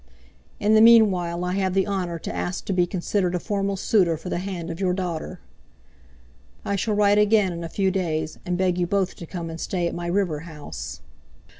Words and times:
In 0.59 0.73
the 0.73 0.81
meanwhile 0.81 1.45
I 1.45 1.51
have 1.57 1.75
the 1.75 1.85
honor 1.85 2.17
to 2.17 2.35
ask 2.35 2.65
to 2.65 2.73
be 2.73 2.87
considered 2.87 3.35
a 3.35 3.39
formal 3.39 3.77
suitor 3.77 4.17
for 4.17 4.29
the 4.29 4.39
hand 4.39 4.71
of 4.71 4.79
your 4.79 4.95
daughter. 4.95 5.39
I 6.65 6.75
shall 6.75 6.95
write 6.95 7.19
again 7.19 7.53
in 7.53 7.63
a 7.63 7.69
few 7.69 7.91
days 7.91 8.39
and 8.43 8.57
beg 8.57 8.79
you 8.79 8.87
both 8.87 9.15
to 9.17 9.27
come 9.27 9.47
and 9.51 9.59
stay 9.61 9.87
at 9.87 9.93
my 9.93 10.07
river 10.07 10.39
house. 10.39 11.01